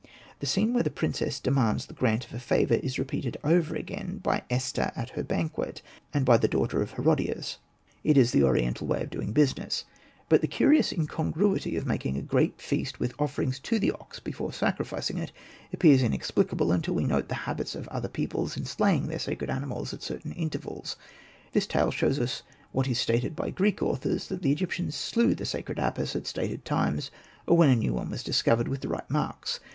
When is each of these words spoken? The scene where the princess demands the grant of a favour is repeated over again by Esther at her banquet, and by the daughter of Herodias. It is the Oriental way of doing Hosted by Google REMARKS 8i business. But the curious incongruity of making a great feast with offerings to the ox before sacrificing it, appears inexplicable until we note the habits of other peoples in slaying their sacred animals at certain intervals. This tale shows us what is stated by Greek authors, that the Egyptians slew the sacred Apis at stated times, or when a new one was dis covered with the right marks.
The 0.39 0.47
scene 0.47 0.73
where 0.73 0.81
the 0.81 0.89
princess 0.89 1.39
demands 1.39 1.85
the 1.85 1.93
grant 1.93 2.25
of 2.25 2.33
a 2.33 2.39
favour 2.39 2.73
is 2.73 2.97
repeated 2.97 3.37
over 3.43 3.75
again 3.75 4.17
by 4.17 4.41
Esther 4.49 4.91
at 4.95 5.11
her 5.11 5.21
banquet, 5.23 5.83
and 6.11 6.25
by 6.25 6.37
the 6.37 6.47
daughter 6.47 6.81
of 6.81 6.93
Herodias. 6.93 7.59
It 8.03 8.17
is 8.17 8.31
the 8.31 8.41
Oriental 8.43 8.87
way 8.87 9.03
of 9.03 9.11
doing 9.11 9.27
Hosted 9.27 9.35
by 9.35 9.45
Google 9.45 9.45
REMARKS 9.45 9.53
8i 9.53 9.57
business. 9.57 9.85
But 10.29 10.41
the 10.41 10.47
curious 10.47 10.91
incongruity 10.91 11.75
of 11.77 11.85
making 11.85 12.17
a 12.17 12.23
great 12.23 12.59
feast 12.59 12.99
with 12.99 13.13
offerings 13.19 13.59
to 13.59 13.77
the 13.77 13.91
ox 13.91 14.19
before 14.19 14.51
sacrificing 14.51 15.19
it, 15.19 15.31
appears 15.71 16.01
inexplicable 16.01 16.71
until 16.71 16.95
we 16.95 17.05
note 17.05 17.27
the 17.29 17.35
habits 17.45 17.75
of 17.75 17.87
other 17.89 18.09
peoples 18.09 18.57
in 18.57 18.65
slaying 18.65 19.05
their 19.05 19.19
sacred 19.19 19.51
animals 19.51 19.93
at 19.93 20.01
certain 20.01 20.31
intervals. 20.31 20.95
This 21.53 21.67
tale 21.67 21.91
shows 21.91 22.17
us 22.19 22.41
what 22.71 22.87
is 22.87 22.97
stated 22.99 23.35
by 23.35 23.51
Greek 23.51 23.83
authors, 23.83 24.29
that 24.29 24.41
the 24.41 24.51
Egyptians 24.51 24.95
slew 24.95 25.35
the 25.35 25.45
sacred 25.45 25.77
Apis 25.77 26.15
at 26.15 26.25
stated 26.25 26.65
times, 26.65 27.11
or 27.45 27.55
when 27.55 27.69
a 27.69 27.75
new 27.75 27.93
one 27.93 28.09
was 28.09 28.23
dis 28.23 28.41
covered 28.41 28.67
with 28.67 28.81
the 28.81 28.89
right 28.89 29.07
marks. 29.07 29.59